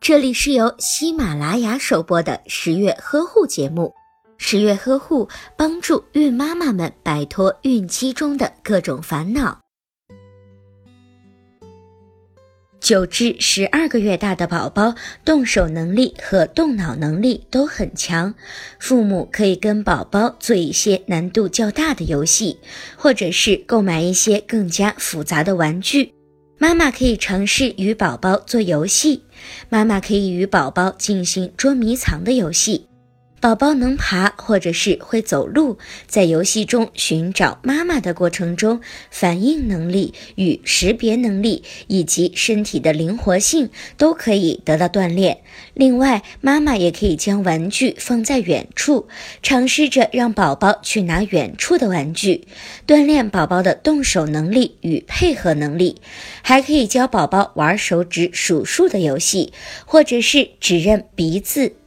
[0.00, 3.92] 这里是由喜马拉雅首播的十月呵护节目。
[4.36, 9.60] 十月呵护帮助孕妈妈们摆脱孕期中的各种烦恼。
[12.80, 14.94] 九至十二个月大的宝宝
[15.24, 18.34] 动手能力和动脑能力都很强，
[18.78, 22.58] 父母可以跟宝宝做一些难度较大的游戏，
[22.96, 26.12] 或者是购买一些更加复杂的玩具。
[26.56, 29.22] 妈妈可以尝试与宝宝做游戏，
[29.68, 32.86] 妈妈可以与宝宝进行捉迷藏的游戏。
[33.44, 35.76] 宝宝能爬或者是会走路，
[36.06, 38.80] 在游戏中寻找妈妈的过程中，
[39.10, 45.42] 反应能力与识别能力以及身体的灵活性都可以得到锻炼。
[45.74, 49.08] 另外，妈妈也可以将玩具放在远处，
[49.42, 52.46] 尝试着让宝宝去拿远处的玩具，
[52.86, 56.00] 锻炼宝宝的动手能力与配合能力。
[56.40, 59.52] 还可以教宝宝玩手指数数的游戏，
[59.84, 61.74] 或者是指认鼻子。